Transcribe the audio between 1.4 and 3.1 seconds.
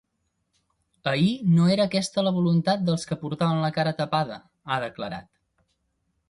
no era aquesta la voluntat dels